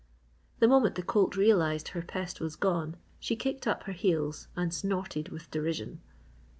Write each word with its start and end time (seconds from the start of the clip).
The 0.57 0.67
moment 0.67 0.95
the 0.95 1.03
colt 1.03 1.35
realised 1.37 1.89
her 1.89 2.01
pest 2.01 2.41
was 2.41 2.55
gone 2.55 2.97
she 3.19 3.35
kicked 3.35 3.67
up 3.67 3.83
her 3.83 3.93
heels 3.93 4.47
and 4.55 4.73
snorted 4.73 5.29
with 5.29 5.51
derision. 5.51 5.99